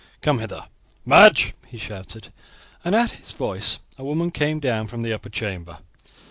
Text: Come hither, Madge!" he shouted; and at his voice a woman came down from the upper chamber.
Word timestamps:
Come 0.21 0.39
hither, 0.39 0.65
Madge!" 1.05 1.53
he 1.67 1.77
shouted; 1.77 2.29
and 2.83 2.95
at 2.95 3.11
his 3.11 3.33
voice 3.33 3.79
a 3.99 4.03
woman 4.03 4.31
came 4.31 4.59
down 4.59 4.87
from 4.87 5.03
the 5.03 5.13
upper 5.13 5.29
chamber. 5.29 5.77